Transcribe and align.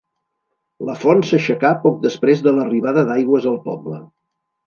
La 0.87 0.95
font 1.01 1.19
s'aixecà 1.31 1.71
poc 1.83 1.99
després 2.07 2.41
de 2.47 2.55
l'arribada 2.57 3.05
d'aigües 3.11 3.47
al 3.53 3.59
poble. 3.69 4.01